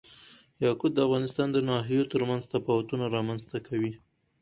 یاقوت 0.65 0.91
د 0.95 0.99
افغانستان 1.07 1.47
د 1.51 1.57
ناحیو 1.69 2.09
ترمنځ 2.13 2.43
تفاوتونه 2.53 3.05
رامنځ 3.15 3.41
ته 3.51 3.57
کوي. 3.67 3.93